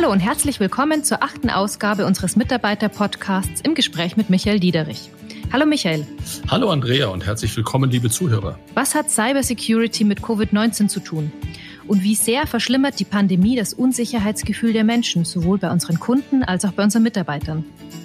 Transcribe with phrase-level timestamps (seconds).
[0.00, 5.10] Hallo und herzlich willkommen zur achten Ausgabe unseres Mitarbeiter-Podcasts im Gespräch mit Michael Diederich.
[5.52, 6.06] Hallo Michael.
[6.48, 8.60] Hallo Andrea und herzlich willkommen, liebe Zuhörer.
[8.74, 11.32] Was hat Cybersecurity mit Covid-19 zu tun?
[11.88, 16.64] Und wie sehr verschlimmert die Pandemie das Unsicherheitsgefühl der Menschen, sowohl bei unseren Kunden als
[16.64, 17.64] auch bei unseren Mitarbeitern?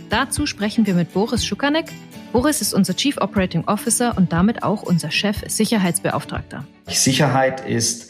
[0.10, 1.92] Dazu sprechen wir mit Boris Schukanek.
[2.32, 6.66] Boris ist unser Chief Operating Officer und damit auch unser Chef Sicherheitsbeauftragter.
[6.88, 8.10] Sicherheit ist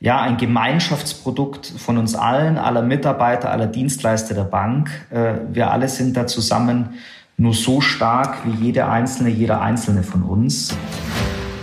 [0.00, 4.90] ja ein Gemeinschaftsprodukt von uns allen, aller Mitarbeiter, aller Dienstleister der Bank.
[5.10, 6.94] Äh, wir alle sind da zusammen
[7.36, 10.76] nur so stark wie jede einzelne, jeder einzelne von uns.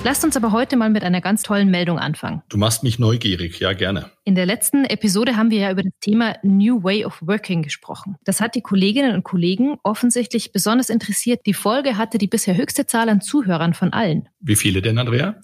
[0.05, 2.43] Lasst uns aber heute mal mit einer ganz tollen Meldung anfangen.
[2.47, 4.11] Du machst mich neugierig, ja gerne.
[4.23, 8.15] In der letzten Episode haben wir ja über das Thema New Way of Working gesprochen.
[8.23, 11.47] Das hat die Kolleginnen und Kollegen offensichtlich besonders interessiert.
[11.47, 14.29] Die Folge hatte die bisher höchste Zahl an Zuhörern von allen.
[14.39, 15.37] Wie viele denn, Andrea?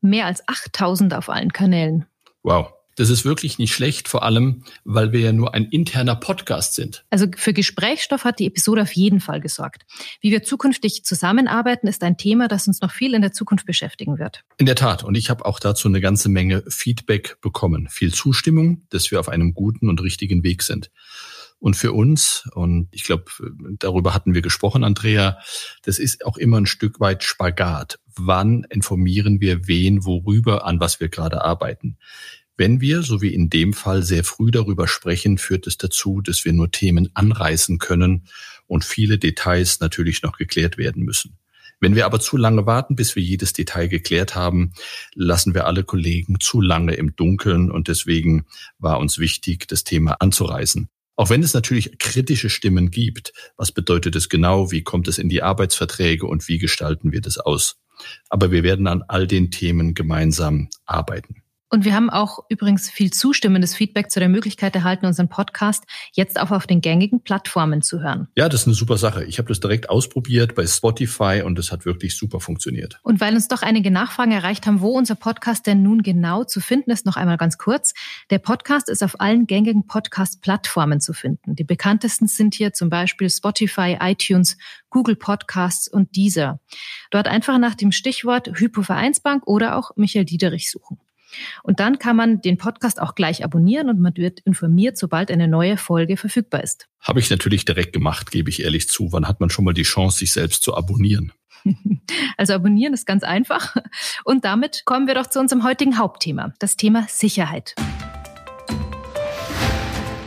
[0.00, 2.06] Mehr als 8000 auf allen Kanälen.
[2.42, 2.72] Wow.
[2.98, 7.04] Das ist wirklich nicht schlecht, vor allem, weil wir ja nur ein interner Podcast sind.
[7.10, 9.84] Also für Gesprächsstoff hat die Episode auf jeden Fall gesorgt.
[10.20, 14.18] Wie wir zukünftig zusammenarbeiten, ist ein Thema, das uns noch viel in der Zukunft beschäftigen
[14.18, 14.42] wird.
[14.56, 15.04] In der Tat.
[15.04, 17.88] Und ich habe auch dazu eine ganze Menge Feedback bekommen.
[17.88, 20.90] Viel Zustimmung, dass wir auf einem guten und richtigen Weg sind.
[21.60, 23.24] Und für uns, und ich glaube,
[23.78, 25.38] darüber hatten wir gesprochen, Andrea,
[25.82, 27.98] das ist auch immer ein Stück weit Spagat.
[28.14, 31.98] Wann informieren wir wen, worüber, an was wir gerade arbeiten?
[32.56, 36.44] Wenn wir, so wie in dem Fall, sehr früh darüber sprechen, führt es dazu, dass
[36.44, 38.24] wir nur Themen anreißen können
[38.66, 41.38] und viele Details natürlich noch geklärt werden müssen.
[41.80, 44.72] Wenn wir aber zu lange warten, bis wir jedes Detail geklärt haben,
[45.14, 48.46] lassen wir alle Kollegen zu lange im Dunkeln und deswegen
[48.78, 50.88] war uns wichtig, das Thema anzureißen.
[51.18, 55.28] Auch wenn es natürlich kritische Stimmen gibt, was bedeutet es genau, wie kommt es in
[55.28, 57.74] die Arbeitsverträge und wie gestalten wir das aus?
[58.30, 61.42] Aber wir werden an all den Themen gemeinsam arbeiten.
[61.70, 66.40] Und wir haben auch übrigens viel zustimmendes Feedback zu der Möglichkeit erhalten, unseren Podcast jetzt
[66.40, 68.28] auch auf den gängigen Plattformen zu hören.
[68.36, 69.24] Ja, das ist eine super Sache.
[69.24, 72.98] Ich habe das direkt ausprobiert bei Spotify und es hat wirklich super funktioniert.
[73.02, 76.60] Und weil uns doch einige Nachfragen erreicht haben, wo unser Podcast denn nun genau zu
[76.60, 77.92] finden ist, noch einmal ganz kurz.
[78.30, 81.54] Der Podcast ist auf allen gängigen Podcast-Plattformen zu finden.
[81.54, 84.56] Die bekanntesten sind hier zum Beispiel Spotify, iTunes,
[84.88, 86.60] Google Podcasts und Deezer.
[87.10, 90.98] Dort einfach nach dem Stichwort Hypo Vereinsbank oder auch Michael Diederich suchen.
[91.62, 95.48] Und dann kann man den Podcast auch gleich abonnieren und man wird informiert, sobald eine
[95.48, 96.88] neue Folge verfügbar ist.
[97.00, 99.12] Habe ich natürlich direkt gemacht, gebe ich ehrlich zu.
[99.12, 101.32] Wann hat man schon mal die Chance, sich selbst zu abonnieren?
[102.36, 103.76] Also abonnieren ist ganz einfach.
[104.24, 107.74] Und damit kommen wir doch zu unserem heutigen Hauptthema, das Thema Sicherheit.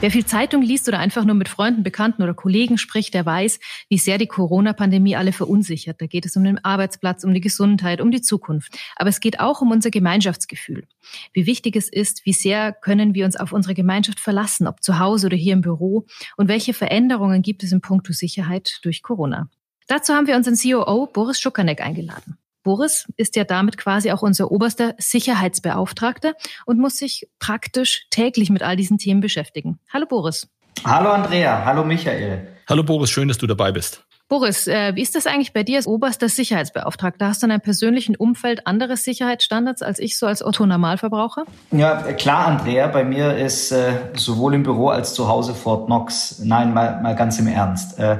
[0.01, 3.59] Wer viel Zeitung liest oder einfach nur mit Freunden, Bekannten oder Kollegen spricht, der weiß,
[3.87, 6.01] wie sehr die Corona-Pandemie alle verunsichert.
[6.01, 8.75] Da geht es um den Arbeitsplatz, um die Gesundheit, um die Zukunft.
[8.95, 10.87] Aber es geht auch um unser Gemeinschaftsgefühl.
[11.33, 14.97] Wie wichtig es ist, wie sehr können wir uns auf unsere Gemeinschaft verlassen, ob zu
[14.97, 19.49] Hause oder hier im Büro und welche Veränderungen gibt es in puncto Sicherheit durch Corona.
[19.85, 22.39] Dazu haben wir unseren COO Boris Schukanek eingeladen.
[22.63, 26.33] Boris ist ja damit quasi auch unser oberster Sicherheitsbeauftragter
[26.65, 29.79] und muss sich praktisch täglich mit all diesen Themen beschäftigen.
[29.91, 30.47] Hallo Boris.
[30.85, 32.47] Hallo Andrea, hallo Michael.
[32.69, 34.05] Hallo Boris, schön, dass du dabei bist.
[34.29, 37.27] Boris, äh, wie ist das eigentlich bei dir als oberster Sicherheitsbeauftragter?
[37.27, 41.43] Hast du in deinem persönlichen Umfeld andere Sicherheitsstandards als ich so als Otto-Normalverbraucher?
[41.71, 42.87] Ja, klar, Andrea.
[42.87, 46.39] Bei mir ist äh, sowohl im Büro als zu Hause Fort Knox.
[46.45, 47.99] Nein, mal, mal ganz im Ernst.
[47.99, 48.19] Äh,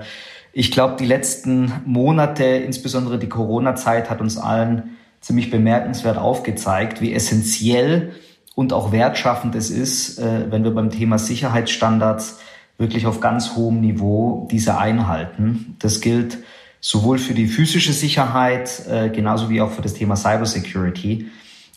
[0.53, 7.13] ich glaube, die letzten Monate, insbesondere die Corona-Zeit, hat uns allen ziemlich bemerkenswert aufgezeigt, wie
[7.13, 8.11] essentiell
[8.55, 12.39] und auch wertschaffend es ist, äh, wenn wir beim Thema Sicherheitsstandards
[12.77, 15.75] wirklich auf ganz hohem Niveau diese einhalten.
[15.79, 16.39] Das gilt
[16.81, 21.27] sowohl für die physische Sicherheit, äh, genauso wie auch für das Thema Cybersecurity.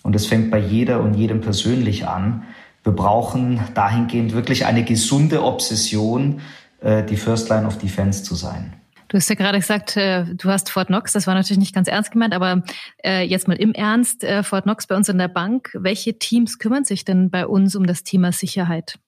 [0.03, 2.45] Und es fängt bei jeder und jedem persönlich an.
[2.83, 6.41] Wir brauchen dahingehend wirklich eine gesunde Obsession
[6.85, 8.75] die First Line of Defense zu sein.
[9.09, 11.89] Du hast ja gerade gesagt, äh, du hast Fort Knox, das war natürlich nicht ganz
[11.89, 12.63] ernst gemeint, aber
[13.05, 15.71] äh, jetzt mal im Ernst, Fort Knox bei uns in der Bank.
[15.75, 18.99] Welche Teams kümmern sich denn bei uns um das Thema Sicherheit?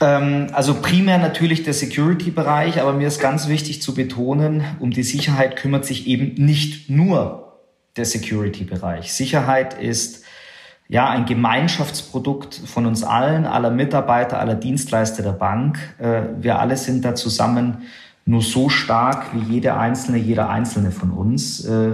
[0.00, 5.02] Ähm, also primär natürlich der Security-Bereich, aber mir ist ganz wichtig zu betonen, um die
[5.02, 7.58] Sicherheit kümmert sich eben nicht nur
[7.96, 9.12] der Security-Bereich.
[9.12, 10.19] Sicherheit ist
[10.90, 15.78] ja, ein Gemeinschaftsprodukt von uns allen, aller Mitarbeiter, aller Dienstleister der Bank.
[15.98, 17.82] Äh, wir alle sind da zusammen
[18.26, 21.64] nur so stark wie jede einzelne, jeder einzelne von uns.
[21.64, 21.92] Äh,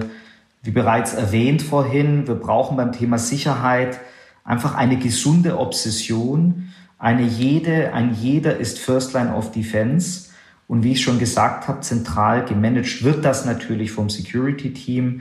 [0.62, 4.00] wie bereits erwähnt vorhin, wir brauchen beim Thema Sicherheit
[4.44, 6.72] einfach eine gesunde Obsession.
[6.98, 10.30] Eine jede, ein jeder ist First Line of Defense.
[10.68, 15.20] Und wie ich schon gesagt habe, zentral gemanagt wird das natürlich vom Security Team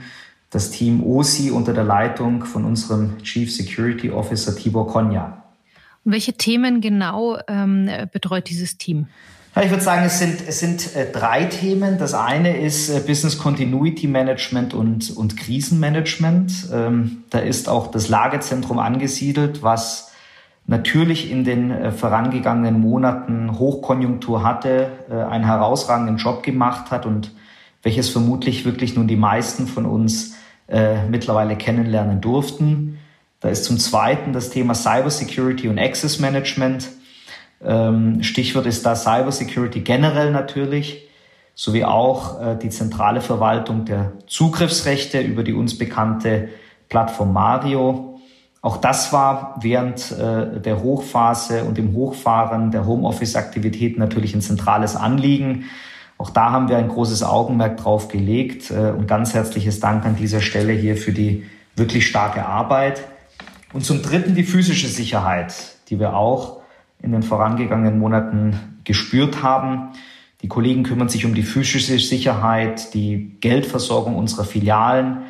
[0.56, 5.42] das Team OSI unter der Leitung von unserem Chief Security Officer Tibor Konya.
[6.04, 9.06] welche Themen genau ähm, betreut dieses Team?
[9.54, 11.98] Ja, ich würde sagen, es sind, es sind äh, drei Themen.
[11.98, 16.70] Das eine ist äh, Business Continuity Management und, und Krisenmanagement.
[16.72, 20.12] Ähm, da ist auch das Lagezentrum angesiedelt, was
[20.66, 27.32] natürlich in den äh, vorangegangenen Monaten Hochkonjunktur hatte, einen herausragenden Job gemacht hat und
[27.82, 30.36] welches vermutlich wirklich nun die meisten von uns
[30.68, 32.98] äh, mittlerweile kennenlernen durften.
[33.40, 36.88] Da ist zum Zweiten das Thema Cybersecurity und Access Management.
[37.64, 41.08] Ähm, Stichwort ist da Cybersecurity generell natürlich,
[41.54, 46.48] sowie auch äh, die zentrale Verwaltung der Zugriffsrechte über die uns bekannte
[46.88, 48.20] Plattform Mario.
[48.62, 54.96] Auch das war während äh, der Hochphase und im Hochfahren der Homeoffice-Aktivität natürlich ein zentrales
[54.96, 55.66] Anliegen.
[56.18, 60.16] Auch da haben wir ein großes Augenmerk drauf gelegt äh, und ganz herzliches Dank an
[60.16, 61.44] dieser Stelle hier für die
[61.76, 63.04] wirklich starke Arbeit.
[63.72, 65.54] Und zum Dritten die physische Sicherheit,
[65.88, 66.60] die wir auch
[67.02, 69.90] in den vorangegangenen Monaten gespürt haben.
[70.42, 75.22] Die Kollegen kümmern sich um die physische Sicherheit, die Geldversorgung unserer Filialen.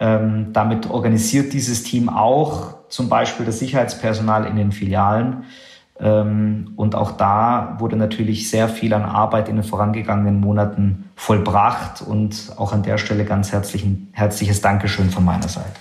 [0.00, 5.44] Ähm, damit organisiert dieses Team auch zum Beispiel das Sicherheitspersonal in den Filialen.
[6.00, 12.02] Ähm, und auch da wurde natürlich sehr viel an Arbeit in den vorangegangenen Monaten vollbracht
[12.02, 15.80] und auch an der Stelle ganz herzlichen, herzliches Dankeschön von meiner Seite.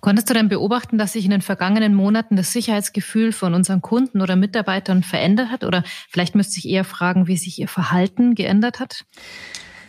[0.00, 4.20] Konntest du denn beobachten, dass sich in den vergangenen Monaten das Sicherheitsgefühl von unseren Kunden
[4.20, 5.64] oder Mitarbeitern verändert hat?
[5.64, 9.06] Oder vielleicht müsste ich eher fragen, wie sich ihr Verhalten geändert hat?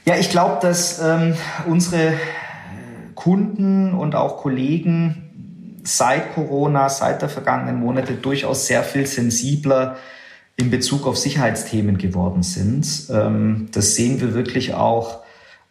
[0.05, 1.35] Ja, ich glaube, dass ähm,
[1.67, 2.13] unsere
[3.13, 5.28] Kunden und auch Kollegen
[5.97, 9.97] seit Corona, seit der vergangenen Monate durchaus sehr viel sensibler
[10.55, 13.07] in Bezug auf Sicherheitsthemen geworden sind.
[13.09, 15.19] Ähm, das sehen wir wirklich auch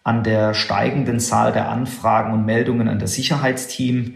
[0.02, 4.14] an der steigenden Zahl der Anfragen und Meldungen an das Sicherheitsteam.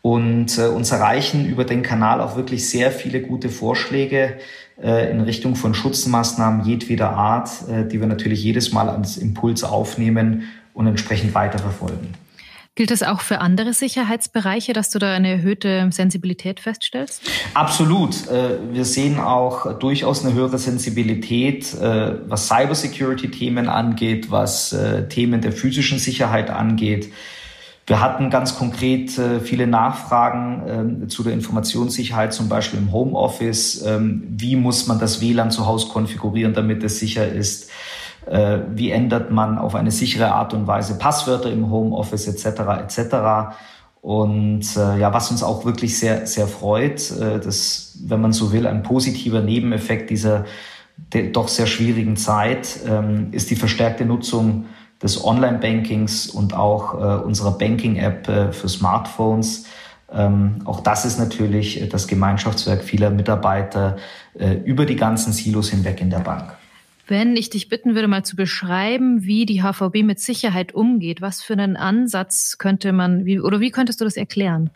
[0.00, 4.38] Und äh, uns erreichen über den Kanal auch wirklich sehr viele gute Vorschläge
[4.82, 9.64] äh, in Richtung von Schutzmaßnahmen jedweder Art, äh, die wir natürlich jedes Mal als Impuls
[9.64, 12.14] aufnehmen und entsprechend weiterverfolgen.
[12.78, 17.22] Gilt das auch für andere Sicherheitsbereiche, dass du da eine erhöhte Sensibilität feststellst?
[17.52, 18.28] Absolut.
[18.28, 25.40] Äh, wir sehen auch durchaus eine höhere Sensibilität, äh, was Cybersecurity-Themen angeht, was äh, Themen
[25.40, 27.12] der physischen Sicherheit angeht.
[27.88, 29.10] Wir hatten ganz konkret
[29.42, 33.82] viele Nachfragen zu der Informationssicherheit, zum Beispiel im Homeoffice.
[33.82, 37.70] Ähm, wie muss man das WLAN zu Hause konfigurieren, damit es sicher ist?
[38.28, 42.60] Äh, wie ändert man auf eine sichere Art und Weise Passwörter im Homeoffice etc.
[42.82, 43.54] etc.
[44.00, 48.52] Und äh, ja, was uns auch wirklich sehr, sehr freut, äh, dass, wenn man so
[48.52, 50.44] will, ein positiver Nebeneffekt dieser
[51.32, 54.66] doch sehr schwierigen Zeit ähm, ist die verstärkte Nutzung
[55.00, 59.66] des Online-Bankings und auch äh, unserer Banking-App äh, für Smartphones.
[60.12, 63.96] Ähm, auch das ist natürlich das Gemeinschaftswerk vieler Mitarbeiter
[64.36, 66.57] äh, über die ganzen Silos hinweg in der Bank.
[67.08, 71.42] Wenn ich dich bitten würde, mal zu beschreiben, wie die HVB mit Sicherheit umgeht, was
[71.42, 74.68] für einen Ansatz könnte man, wie, oder wie könntest du das erklären?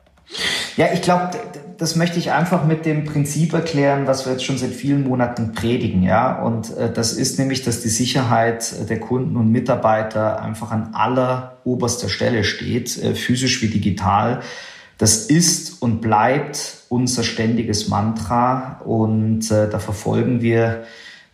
[0.78, 1.30] Ja, ich glaube,
[1.76, 5.52] das möchte ich einfach mit dem Prinzip erklären, was wir jetzt schon seit vielen Monaten
[5.52, 6.40] predigen, ja.
[6.40, 11.58] Und äh, das ist nämlich, dass die Sicherheit der Kunden und Mitarbeiter einfach an aller
[11.64, 14.40] oberster Stelle steht, äh, physisch wie digital.
[14.96, 20.84] Das ist und bleibt unser ständiges Mantra und äh, da verfolgen wir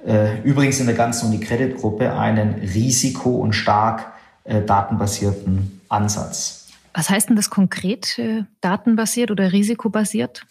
[0.06, 4.12] äh, übrigens in der ganzen Unicredit-Gruppe einen risiko- und stark
[4.44, 6.58] äh, datenbasierten Ansatz.
[6.94, 10.46] Was heißt denn das konkret, äh, datenbasiert oder risikobasiert?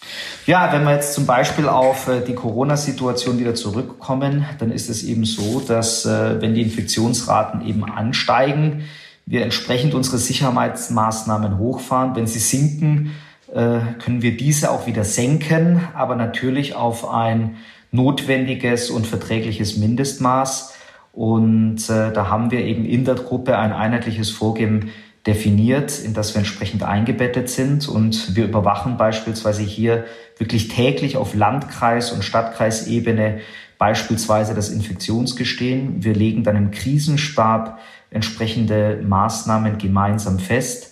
[0.46, 5.04] Ja, wenn wir jetzt zum Beispiel auf äh, die Corona-Situation wieder zurückkommen, dann ist es
[5.04, 8.84] eben so, dass äh, wenn die Infektionsraten eben ansteigen,
[9.26, 12.16] wir entsprechend unsere Sicherheitsmaßnahmen hochfahren.
[12.16, 13.12] Wenn sie sinken,
[13.54, 17.58] äh, können wir diese auch wieder senken, aber natürlich auf ein
[17.92, 20.76] notwendiges und verträgliches Mindestmaß.
[21.14, 24.92] Und äh, da haben wir eben in der Gruppe ein einheitliches Vorgehen
[25.26, 27.88] definiert, in das wir entsprechend eingebettet sind.
[27.88, 30.06] Und wir überwachen beispielsweise hier
[30.38, 33.40] wirklich täglich auf Landkreis- und Stadtkreisebene
[33.78, 36.04] beispielsweise das Infektionsgestehen.
[36.04, 37.80] Wir legen dann im Krisenstab
[38.10, 40.87] entsprechende Maßnahmen gemeinsam fest.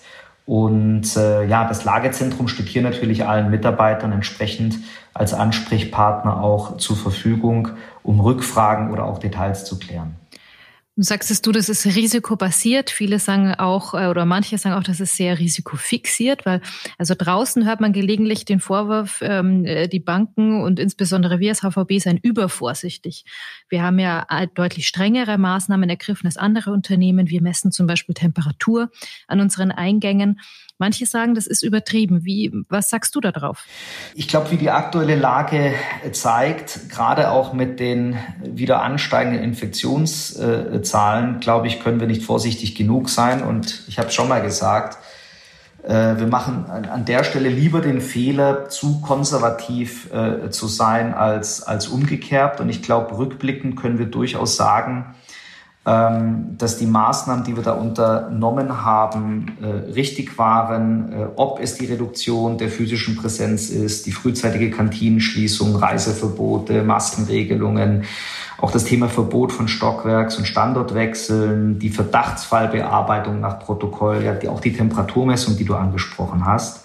[0.46, 4.78] Und äh, ja, das Lagezentrum steht hier natürlich allen Mitarbeitern entsprechend
[5.14, 7.70] als Ansprechpartner auch zur Verfügung,
[8.04, 10.16] um Rückfragen oder auch Details zu klären.
[10.98, 12.90] Sagst du, das ist risikobasiert?
[12.90, 16.62] Viele sagen auch, äh, oder manche sagen auch, das ist sehr risikofixiert, weil
[16.98, 21.64] also draußen hört man gelegentlich den Vorwurf, ähm, äh, die Banken und insbesondere wir als
[21.64, 23.26] HVB seien übervorsichtig.
[23.68, 27.30] Wir haben ja deutlich strengere Maßnahmen ergriffen als andere Unternehmen.
[27.30, 28.90] Wir messen zum Beispiel Temperatur
[29.28, 30.40] an unseren Eingängen.
[30.78, 32.26] Manche sagen, das ist übertrieben.
[32.26, 33.66] Wie, was sagst du da drauf?
[34.14, 35.74] Ich glaube, wie die aktuelle Lage
[36.12, 40.85] zeigt, gerade auch mit den wieder ansteigenden Infektionszahlen,
[41.40, 43.44] glaube ich, können wir nicht vorsichtig genug sein.
[43.44, 44.98] Und ich habe schon mal gesagt,
[45.84, 51.64] äh, wir machen an der Stelle lieber den Fehler, zu konservativ äh, zu sein als,
[51.64, 52.60] als umgekehrt.
[52.60, 55.16] Und ich glaube, rückblickend können wir durchaus sagen,
[55.86, 61.86] dass die Maßnahmen, die wir da unternommen haben, äh, richtig waren, äh, ob es die
[61.86, 68.06] Reduktion der physischen Präsenz ist, die frühzeitige Kantinenschließung, Reiseverbote, Maskenregelungen,
[68.60, 74.62] auch das Thema Verbot von Stockwerks- und Standortwechseln, die Verdachtsfallbearbeitung nach Protokoll, ja, die, auch
[74.62, 76.84] die Temperaturmessung, die du angesprochen hast.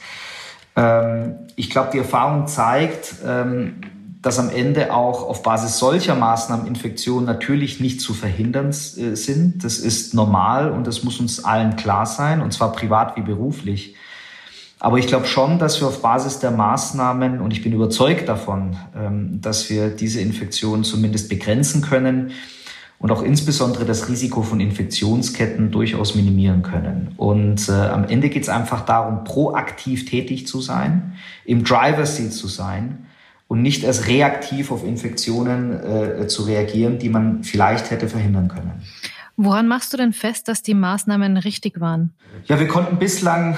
[0.76, 3.76] Ähm, ich glaube, die Erfahrung zeigt, ähm,
[4.22, 8.72] dass am Ende auch auf Basis solcher Maßnahmen Infektionen natürlich nicht zu verhindern äh,
[9.14, 9.64] sind.
[9.64, 13.94] Das ist normal und das muss uns allen klar sein, und zwar privat wie beruflich.
[14.78, 18.76] Aber ich glaube schon, dass wir auf Basis der Maßnahmen, und ich bin überzeugt davon,
[18.96, 22.32] ähm, dass wir diese Infektion zumindest begrenzen können
[22.98, 27.14] und auch insbesondere das Risiko von Infektionsketten durchaus minimieren können.
[27.16, 31.14] Und äh, am Ende geht es einfach darum, proaktiv tätig zu sein,
[31.46, 33.06] im Driver Seat zu sein
[33.50, 38.70] und nicht erst reaktiv auf Infektionen äh, zu reagieren, die man vielleicht hätte verhindern können.
[39.36, 42.12] Woran machst du denn fest, dass die Maßnahmen richtig waren?
[42.44, 43.56] Ja, wir konnten bislang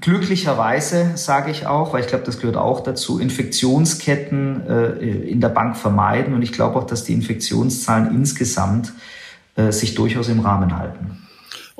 [0.00, 4.90] glücklicherweise, sage ich auch, weil ich glaube, das gehört auch dazu, Infektionsketten äh,
[5.28, 6.32] in der Bank vermeiden.
[6.32, 8.92] Und ich glaube auch, dass die Infektionszahlen insgesamt
[9.56, 11.26] äh, sich durchaus im Rahmen halten.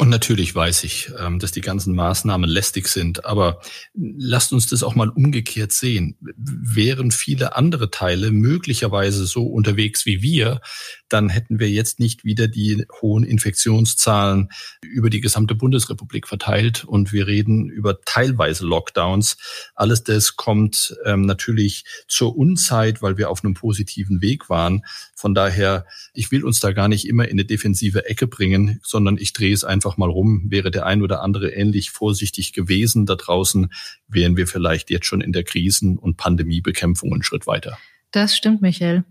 [0.01, 3.61] Und natürlich weiß ich, ähm, dass die ganzen Maßnahmen lästig sind, aber
[3.95, 6.17] lasst uns das auch mal umgekehrt sehen.
[6.37, 10.61] Wären viele andere Teile möglicherweise so unterwegs wie wir,
[11.09, 14.51] dann hätten wir jetzt nicht wieder die hohen Infektionszahlen
[14.83, 19.37] über die gesamte Bundesrepublik verteilt und wir reden über teilweise Lockdowns.
[19.75, 24.85] Alles das kommt ähm, natürlich zur Unzeit, weil wir auf einem positiven Weg waren.
[25.17, 29.17] Von daher, ich will uns da gar nicht immer in eine defensive Ecke bringen, sondern
[29.17, 30.43] ich drehe es einfach mal rum.
[30.49, 33.73] Wäre der ein oder andere ähnlich vorsichtig gewesen da draußen,
[34.07, 37.79] wären wir vielleicht jetzt schon in der Krisen- und Pandemiebekämpfung einen Schritt weiter.
[38.11, 39.05] Das stimmt, Michael.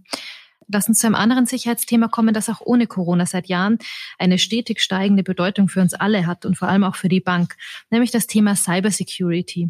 [0.70, 3.78] Lass uns zu einem anderen Sicherheitsthema kommen, das auch ohne Corona seit Jahren
[4.20, 7.56] eine stetig steigende Bedeutung für uns alle hat und vor allem auch für die Bank,
[7.90, 9.70] nämlich das Thema Cybersecurity.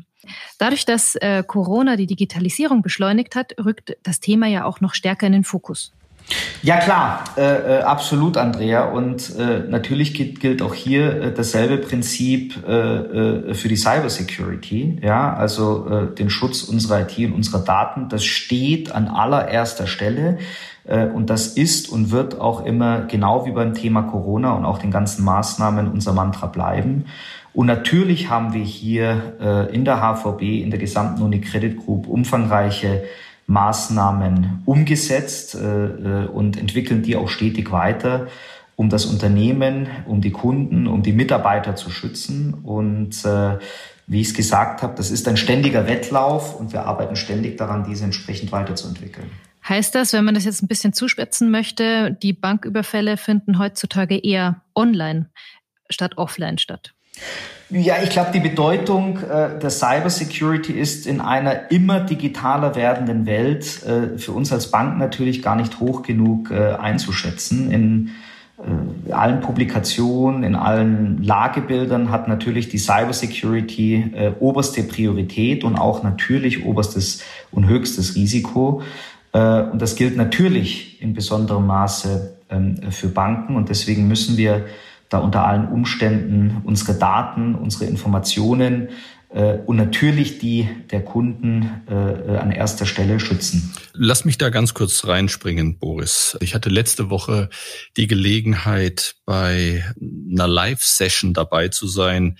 [0.57, 5.27] Dadurch, dass äh, Corona die Digitalisierung beschleunigt hat, rückt das Thema ja auch noch stärker
[5.27, 5.93] in den Fokus.
[6.61, 8.85] Ja klar, äh, äh, absolut, Andrea.
[8.89, 14.99] Und äh, natürlich gilt, gilt auch hier äh, dasselbe Prinzip äh, äh, für die Cybersecurity.
[15.01, 18.09] Ja, also äh, den Schutz unserer IT und unserer Daten.
[18.09, 20.39] Das steht an allererster Stelle.
[20.85, 24.79] Äh, und das ist und wird auch immer genau wie beim Thema Corona und auch
[24.79, 27.05] den ganzen Maßnahmen unser Mantra bleiben.
[27.53, 33.03] Und natürlich haben wir hier äh, in der HVB, in der gesamten Unicredit Group umfangreiche
[33.47, 38.27] Maßnahmen umgesetzt äh, äh, und entwickeln die auch stetig weiter,
[38.75, 42.53] um das Unternehmen, um die Kunden, um die Mitarbeiter zu schützen.
[42.53, 43.57] Und äh,
[44.05, 47.85] wie ich es gesagt habe, das ist ein ständiger Wettlauf und wir arbeiten ständig daran,
[47.85, 49.31] diese entsprechend weiterzuentwickeln.
[49.67, 54.61] Heißt das, wenn man das jetzt ein bisschen zuspitzen möchte, die Banküberfälle finden heutzutage eher
[54.75, 55.29] online
[55.89, 56.93] statt offline statt?
[57.69, 63.83] Ja, ich glaube, die Bedeutung äh, der Cybersecurity ist in einer immer digitaler werdenden Welt
[63.83, 67.69] äh, für uns als Bank natürlich gar nicht hoch genug äh, einzuschätzen.
[67.69, 68.11] In
[68.57, 76.03] äh, allen Publikationen, in allen Lagebildern hat natürlich die Cybersecurity äh, oberste Priorität und auch
[76.03, 77.21] natürlich oberstes
[77.51, 78.81] und höchstes Risiko.
[79.33, 83.57] Äh, und das gilt natürlich in besonderem Maße ähm, für Banken.
[83.57, 84.65] Und deswegen müssen wir
[85.09, 88.89] da unter allen Umständen unsere Daten, unsere Informationen
[89.29, 93.73] äh, und natürlich die der Kunden äh, an erster Stelle schützen.
[93.93, 96.37] Lass mich da ganz kurz reinspringen, Boris.
[96.41, 97.49] Ich hatte letzte Woche
[97.97, 102.37] die Gelegenheit, bei einer Live-Session dabei zu sein,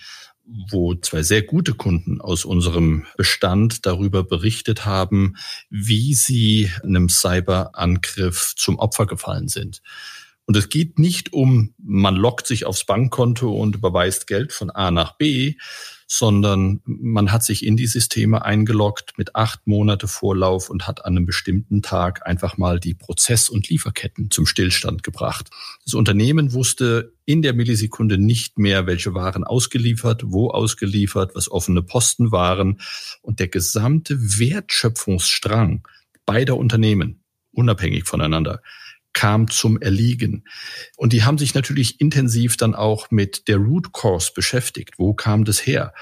[0.70, 5.36] wo zwei sehr gute Kunden aus unserem Bestand darüber berichtet haben,
[5.68, 9.82] wie sie einem Cyberangriff zum Opfer gefallen sind.
[10.48, 14.90] Und es geht nicht um, man lockt sich aufs Bankkonto und überweist Geld von A
[14.90, 15.56] nach B,
[16.06, 21.18] sondern man hat sich in die Systeme eingeloggt mit acht Monate Vorlauf und hat an
[21.18, 25.50] einem bestimmten Tag einfach mal die Prozess- und Lieferketten zum Stillstand gebracht.
[25.84, 31.82] Das Unternehmen wusste in der Millisekunde nicht mehr, welche Waren ausgeliefert, wo ausgeliefert, was offene
[31.82, 32.80] Posten waren
[33.20, 35.86] und der gesamte Wertschöpfungsstrang
[36.24, 37.20] beider Unternehmen,
[37.52, 38.62] unabhängig voneinander,
[39.12, 40.44] kam zum Erliegen.
[40.96, 44.94] Und die haben sich natürlich intensiv dann auch mit der Root Cause beschäftigt.
[44.98, 45.92] Wo kam das her?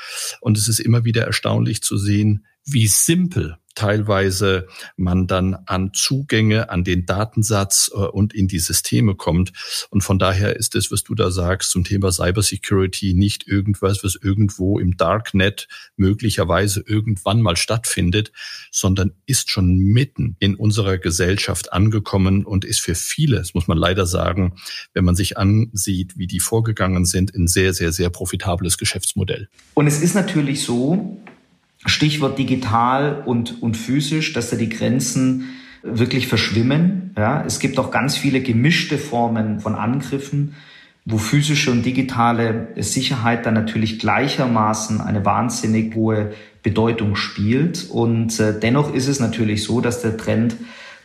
[0.40, 6.70] Und es ist immer wieder erstaunlich zu sehen, wie simpel teilweise man dann an Zugänge,
[6.70, 9.52] an den Datensatz äh, und in die Systeme kommt.
[9.90, 14.16] Und von daher ist es, was du da sagst zum Thema Cybersecurity, nicht irgendwas, was
[14.20, 18.32] irgendwo im Darknet möglicherweise irgendwann mal stattfindet,
[18.72, 23.78] sondern ist schon mitten in unserer Gesellschaft angekommen und ist für viele, das muss man
[23.78, 24.54] leider sagen,
[24.94, 29.48] wenn man sich ansieht, wie die vorgegangen sind, ein sehr, sehr, sehr profitables Geschäftsmodell.
[29.74, 31.20] Und es ist natürlich so,
[31.86, 37.12] Stichwort digital und, und physisch, dass da die Grenzen wirklich verschwimmen.
[37.16, 40.54] Ja, es gibt auch ganz viele gemischte Formen von Angriffen,
[41.04, 47.88] wo physische und digitale Sicherheit dann natürlich gleichermaßen eine wahnsinnig hohe Bedeutung spielt.
[47.88, 50.56] Und äh, dennoch ist es natürlich so, dass der Trend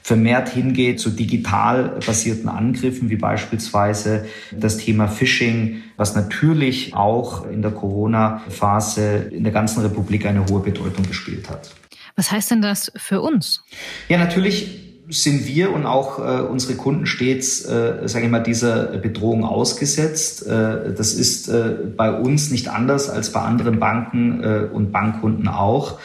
[0.02, 7.62] vermehrt hingeht zu digital basierten Angriffen, wie beispielsweise das Thema Phishing, was natürlich auch in
[7.62, 11.72] der Corona-Phase in der ganzen Republik eine hohe Bedeutung gespielt hat.
[12.16, 13.64] Was heißt denn das für uns?
[14.10, 18.98] Ja, natürlich sind wir und auch äh, unsere Kunden stets, äh, sage ich mal, dieser
[18.98, 20.48] Bedrohung ausgesetzt.
[20.48, 25.48] Äh, das ist äh, bei uns nicht anders als bei anderen Banken äh, und Bankkunden
[25.48, 26.00] auch.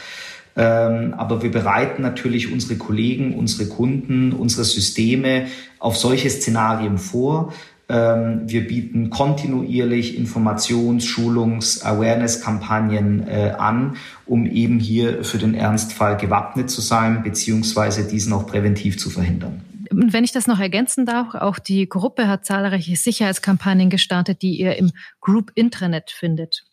[0.57, 5.45] Ähm, aber wir bereiten natürlich unsere Kollegen, unsere Kunden, unsere Systeme
[5.77, 7.53] auf solche Szenarien vor.
[7.89, 16.17] Ähm, wir bieten kontinuierlich Informations-, Schulungs-, Awareness-Kampagnen äh, an, um eben hier für den Ernstfall
[16.17, 19.61] gewappnet zu sein, beziehungsweise diesen auch präventiv zu verhindern.
[19.89, 24.59] Und wenn ich das noch ergänzen darf, auch die Gruppe hat zahlreiche Sicherheitskampagnen gestartet, die
[24.59, 26.65] ihr im Group Intranet findet.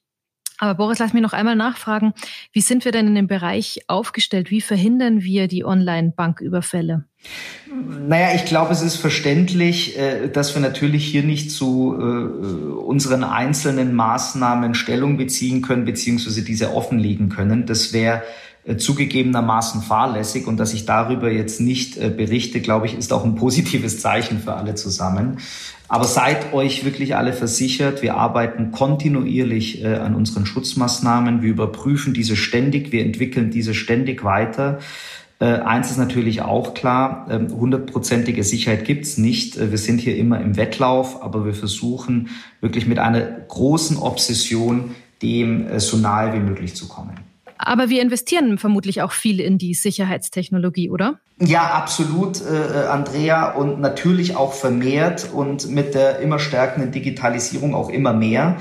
[0.59, 2.15] Aber Boris, lass mich noch einmal nachfragen,
[2.53, 4.51] wie sind wir denn in dem Bereich aufgestellt?
[4.51, 7.05] Wie verhindern wir die Online-Banküberfälle?
[8.09, 13.25] Naja, ich glaube, es ist verständlich, äh, dass wir natürlich hier nicht zu äh, unseren
[13.25, 17.67] einzelnen Maßnahmen Stellung beziehen können, beziehungsweise diese offenlegen können.
[17.67, 18.23] Das wäre
[18.65, 23.35] äh, zugegebenermaßen fahrlässig und dass ich darüber jetzt nicht berichte, glaube ich, ist auch ein
[23.35, 25.39] positives Zeichen für alle zusammen.
[25.89, 32.15] Aber seid euch wirklich alle versichert, wir arbeiten kontinuierlich äh, an unseren Schutzmaßnahmen, wir überprüfen
[32.15, 34.79] diese ständig, wir entwickeln diese ständig weiter.
[35.41, 39.59] Äh, eins ist natürlich auch klar, äh, hundertprozentige Sicherheit gibt's nicht.
[39.59, 44.95] Äh, wir sind hier immer im Wettlauf, aber wir versuchen wirklich mit einer großen Obsession
[45.23, 47.21] dem äh, so nahe wie möglich zu kommen.
[47.59, 51.21] Aber wir investieren vermutlich auch viel in die Sicherheitstechnologie, oder?
[51.41, 57.91] Ja, absolut, äh, Andrea, und natürlich auch vermehrt und mit der immer stärkenden Digitalisierung auch
[57.91, 58.57] immer mehr.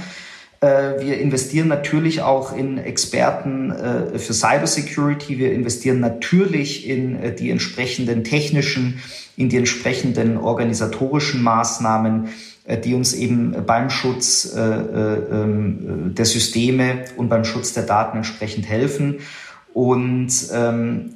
[0.59, 5.37] Äh, wir investieren natürlich auch in Experten äh, für Cybersecurity.
[5.37, 8.99] Wir investieren natürlich in äh, die entsprechenden technischen,
[9.37, 12.29] in die entsprechenden organisatorischen Maßnahmen
[12.65, 17.83] äh, die uns eben beim Schutz äh, äh, ähm, der Systeme und beim Schutz der
[17.83, 19.19] Daten entsprechend helfen.
[19.73, 21.15] Und ähm,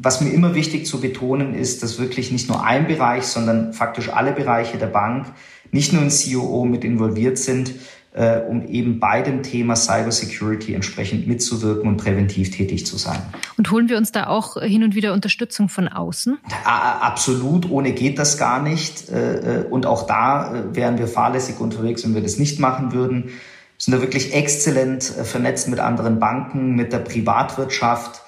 [0.00, 4.10] was mir immer wichtig zu betonen ist, dass wirklich nicht nur ein Bereich, sondern faktisch
[4.10, 5.26] alle Bereiche der Bank,
[5.72, 7.74] nicht nur in COO mit involviert sind,
[8.14, 13.20] äh, um eben bei dem Thema Cybersecurity entsprechend mitzuwirken und präventiv tätig zu sein.
[13.56, 16.38] Und holen wir uns da auch hin und wieder Unterstützung von außen?
[16.64, 19.10] Absolut, ohne geht das gar nicht.
[19.10, 22.92] Äh, äh, und auch da äh, wären wir fahrlässig unterwegs, wenn wir das nicht machen
[22.92, 23.24] würden.
[23.24, 23.32] Wir
[23.78, 28.22] sind da wirklich exzellent vernetzt mit anderen Banken, mit der Privatwirtschaft,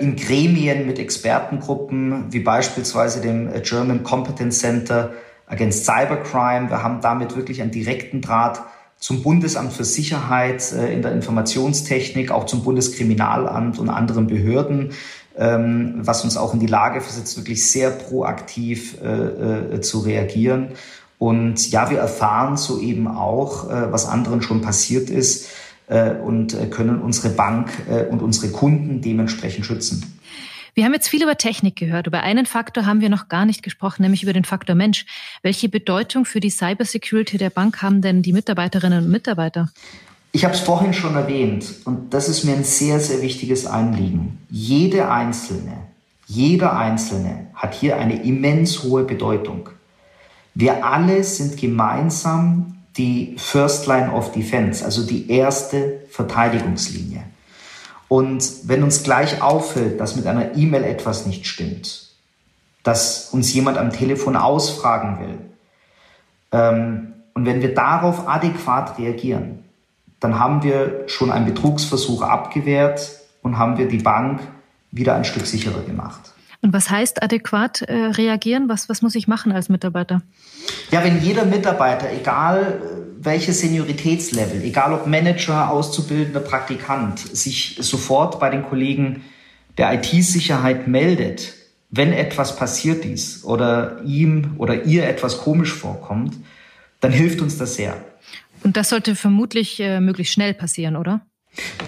[0.00, 5.12] in Gremien mit Expertengruppen, wie beispielsweise dem German Competence Center
[5.46, 6.70] Against Cybercrime.
[6.70, 8.62] Wir haben damit wirklich einen direkten Draht
[8.98, 14.92] zum Bundesamt für Sicherheit äh, in der Informationstechnik, auch zum Bundeskriminalamt und anderen Behörden,
[15.36, 20.70] ähm, was uns auch in die Lage versetzt, wirklich sehr proaktiv äh, äh, zu reagieren.
[21.18, 25.48] Und ja, wir erfahren so eben auch, was anderen schon passiert ist
[25.88, 27.70] und können unsere Bank
[28.10, 30.18] und unsere Kunden dementsprechend schützen.
[30.74, 32.06] Wir haben jetzt viel über Technik gehört.
[32.06, 35.06] Über einen Faktor haben wir noch gar nicht gesprochen, nämlich über den Faktor Mensch.
[35.42, 39.70] Welche Bedeutung für die Cybersecurity der Bank haben denn die Mitarbeiterinnen und Mitarbeiter?
[40.32, 44.36] Ich habe es vorhin schon erwähnt und das ist mir ein sehr, sehr wichtiges Anliegen.
[44.50, 45.78] Jede Einzelne,
[46.26, 49.70] jeder Einzelne hat hier eine immens hohe Bedeutung.
[50.54, 57.22] Wir alle sind gemeinsam die First Line of Defense, also die erste Verteidigungslinie.
[58.08, 62.10] Und wenn uns gleich auffällt, dass mit einer E-Mail etwas nicht stimmt,
[62.82, 65.38] dass uns jemand am Telefon ausfragen will,
[66.52, 69.64] ähm, und wenn wir darauf adäquat reagieren,
[70.20, 74.40] dann haben wir schon einen Betrugsversuch abgewehrt und haben wir die Bank
[74.90, 76.32] wieder ein Stück sicherer gemacht.
[76.62, 78.68] Und was heißt adäquat äh, reagieren?
[78.68, 80.22] Was, was muss ich machen als Mitarbeiter?
[80.90, 82.80] Ja, wenn jeder Mitarbeiter, egal
[83.18, 89.24] welches Senioritätslevel, egal ob Manager, Auszubildender, Praktikant, sich sofort bei den Kollegen
[89.78, 91.54] der IT-Sicherheit meldet,
[91.90, 96.34] wenn etwas passiert ist oder ihm oder ihr etwas komisch vorkommt,
[97.00, 97.96] dann hilft uns das sehr.
[98.62, 101.20] Und das sollte vermutlich äh, möglichst schnell passieren, oder?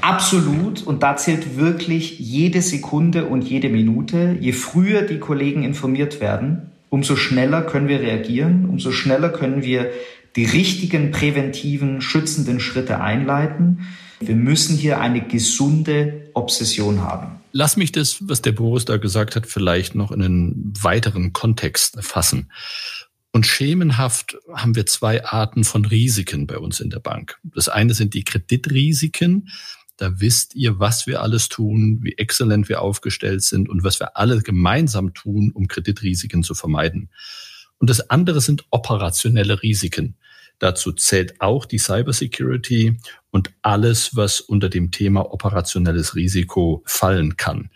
[0.00, 0.82] Absolut.
[0.82, 4.36] Und da zählt wirklich jede Sekunde und jede Minute.
[4.40, 9.90] Je früher die Kollegen informiert werden, umso schneller können wir reagieren, umso schneller können wir
[10.36, 13.88] die richtigen präventiven, schützenden Schritte einleiten.
[14.20, 17.38] Wir müssen hier eine gesunde Obsession haben.
[17.52, 21.96] Lass mich das, was der Boris da gesagt hat, vielleicht noch in einen weiteren Kontext
[22.04, 22.50] fassen.
[23.38, 27.38] Und schemenhaft haben wir zwei Arten von Risiken bei uns in der Bank.
[27.44, 29.50] Das eine sind die Kreditrisiken.
[29.96, 34.16] Da wisst ihr, was wir alles tun, wie exzellent wir aufgestellt sind und was wir
[34.16, 37.10] alle gemeinsam tun, um Kreditrisiken zu vermeiden.
[37.78, 40.16] Und das andere sind operationelle Risiken.
[40.58, 42.98] Dazu zählt auch die Cybersecurity
[43.30, 47.70] und alles, was unter dem Thema operationelles Risiko fallen kann.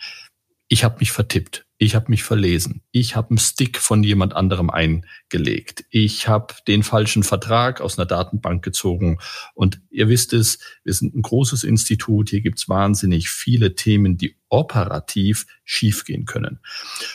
[0.66, 1.66] Ich habe mich vertippt.
[1.83, 2.81] Ich habe mich verlesen.
[2.92, 5.85] Ich habe einen Stick von jemand anderem eingelegt.
[5.90, 9.18] Ich habe den falschen Vertrag aus einer Datenbank gezogen.
[9.55, 12.31] Und ihr wisst es, wir sind ein großes Institut.
[12.31, 16.61] Hier gibt's wahnsinnig viele Themen, die operativ schiefgehen können.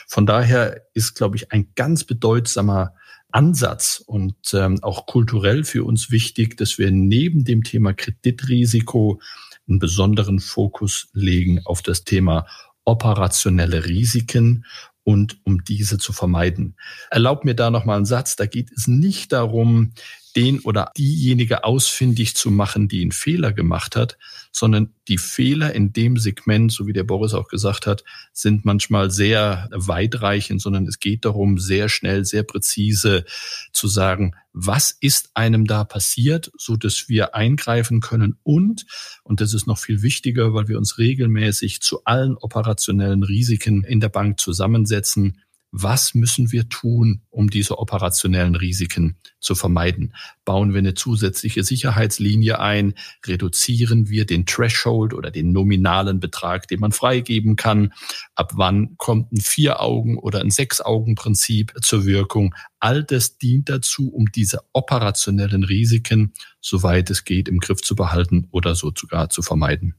[0.06, 2.92] Von daher ist, glaube ich, ein ganz bedeutsamer
[3.30, 9.18] Ansatz und ähm, auch kulturell für uns wichtig, dass wir neben dem Thema Kreditrisiko
[9.66, 12.46] einen besonderen Fokus legen auf das Thema
[12.88, 14.64] operationelle Risiken
[15.04, 16.74] und um diese zu vermeiden.
[17.10, 18.36] Erlaubt mir da noch mal einen Satz.
[18.36, 19.92] Da geht es nicht darum,
[20.32, 24.18] den oder diejenige ausfindig zu machen, die einen Fehler gemacht hat,
[24.52, 29.10] sondern die Fehler in dem Segment, so wie der Boris auch gesagt hat, sind manchmal
[29.10, 33.24] sehr weitreichend, sondern es geht darum, sehr schnell, sehr präzise
[33.72, 38.86] zu sagen, was ist einem da passiert, so dass wir eingreifen können und,
[39.22, 44.00] und das ist noch viel wichtiger, weil wir uns regelmäßig zu allen operationellen Risiken in
[44.00, 50.14] der Bank zusammensetzen, was müssen wir tun, um diese operationellen Risiken zu vermeiden?
[50.44, 52.94] Bauen wir eine zusätzliche Sicherheitslinie ein?
[53.26, 57.92] Reduzieren wir den Threshold oder den nominalen Betrag, den man freigeben kann?
[58.34, 62.54] Ab wann kommt ein Vier-Augen- oder ein Sechs-Augen-Prinzip zur Wirkung?
[62.80, 68.48] All das dient dazu, um diese operationellen Risiken, soweit es geht, im Griff zu behalten
[68.50, 69.94] oder so sogar zu vermeiden.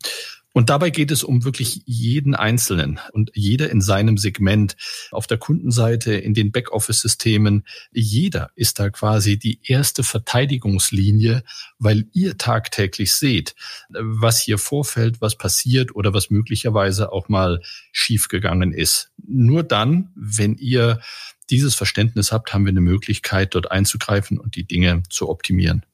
[0.53, 4.75] Und dabei geht es um wirklich jeden Einzelnen und jeder in seinem Segment.
[5.11, 11.43] Auf der Kundenseite, in den Backoffice-Systemen, jeder ist da quasi die erste Verteidigungslinie,
[11.77, 13.53] weil ihr tagtäglich seht,
[13.89, 19.11] was hier vorfällt, was passiert oder was möglicherweise auch mal schiefgegangen ist.
[19.17, 20.99] Nur dann, wenn ihr
[21.51, 25.85] dieses Verständnis habt, haben wir eine Möglichkeit, dort einzugreifen und die Dinge zu optimieren.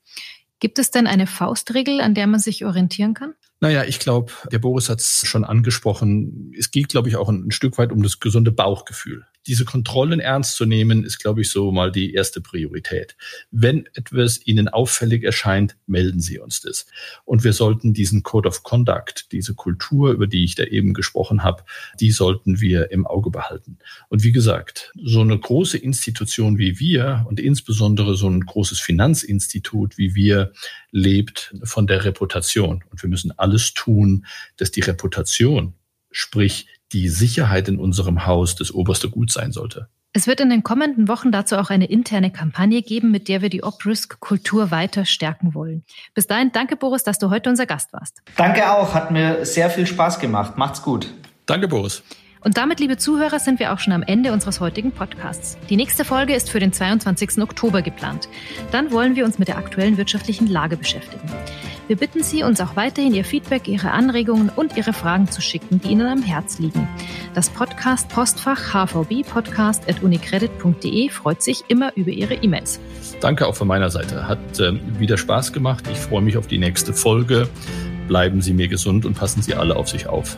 [0.59, 3.33] Gibt es denn eine Faustregel, an der man sich orientieren kann?
[3.61, 6.51] Naja, ich glaube, der Boris hat es schon angesprochen.
[6.57, 10.19] Es geht, glaube ich, auch ein, ein Stück weit um das gesunde Bauchgefühl diese Kontrollen
[10.19, 13.15] ernst zu nehmen, ist, glaube ich, so mal die erste Priorität.
[13.51, 16.87] Wenn etwas Ihnen auffällig erscheint, melden Sie uns das.
[17.25, 21.43] Und wir sollten diesen Code of Conduct, diese Kultur, über die ich da eben gesprochen
[21.43, 21.63] habe,
[21.99, 23.77] die sollten wir im Auge behalten.
[24.09, 29.97] Und wie gesagt, so eine große Institution wie wir und insbesondere so ein großes Finanzinstitut
[29.97, 30.51] wie wir
[30.91, 32.83] lebt von der Reputation.
[32.89, 34.25] Und wir müssen alles tun,
[34.57, 35.73] dass die Reputation,
[36.11, 39.89] sprich die Sicherheit in unserem Haus das oberste Gut sein sollte.
[40.13, 43.49] Es wird in den kommenden Wochen dazu auch eine interne Kampagne geben, mit der wir
[43.49, 45.83] die Op-Risk-Kultur weiter stärken wollen.
[46.13, 48.21] Bis dahin, danke Boris, dass du heute unser Gast warst.
[48.37, 50.57] Danke auch, hat mir sehr viel Spaß gemacht.
[50.57, 51.13] Macht's gut.
[51.45, 52.01] Danke Boris.
[52.45, 55.57] Und damit, liebe Zuhörer, sind wir auch schon am Ende unseres heutigen Podcasts.
[55.67, 57.41] Die nächste Folge ist für den 22.
[57.41, 58.29] Oktober geplant.
[58.71, 61.27] Dann wollen wir uns mit der aktuellen wirtschaftlichen Lage beschäftigen.
[61.87, 65.81] Wir bitten Sie, uns auch weiterhin Ihr Feedback, Ihre Anregungen und Ihre Fragen zu schicken,
[65.81, 66.87] die Ihnen am Herz liegen.
[67.33, 72.79] Das Podcast Postfach hvbpodcast.unicredit.de freut sich immer über Ihre E-Mails.
[73.21, 74.27] Danke auch von meiner Seite.
[74.27, 75.85] Hat äh, wieder Spaß gemacht.
[75.91, 77.49] Ich freue mich auf die nächste Folge.
[78.07, 80.37] Bleiben Sie mir gesund und passen Sie alle auf sich auf.